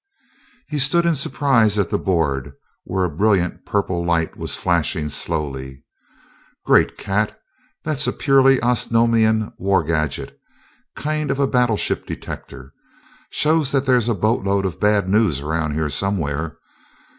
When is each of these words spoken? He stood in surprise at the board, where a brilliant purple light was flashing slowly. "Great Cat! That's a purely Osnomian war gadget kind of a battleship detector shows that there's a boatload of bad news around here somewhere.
He 0.67 0.79
stood 0.79 1.05
in 1.05 1.13
surprise 1.13 1.77
at 1.77 1.91
the 1.91 1.99
board, 1.99 2.53
where 2.85 3.03
a 3.03 3.09
brilliant 3.15 3.67
purple 3.67 4.03
light 4.03 4.35
was 4.35 4.55
flashing 4.57 5.09
slowly. 5.09 5.83
"Great 6.65 6.97
Cat! 6.97 7.39
That's 7.83 8.07
a 8.07 8.11
purely 8.13 8.59
Osnomian 8.61 9.53
war 9.59 9.83
gadget 9.83 10.35
kind 10.95 11.29
of 11.29 11.39
a 11.39 11.45
battleship 11.45 12.07
detector 12.07 12.73
shows 13.29 13.71
that 13.73 13.85
there's 13.85 14.09
a 14.09 14.15
boatload 14.15 14.65
of 14.65 14.79
bad 14.79 15.07
news 15.07 15.39
around 15.39 15.75
here 15.75 15.87
somewhere. 15.91 16.57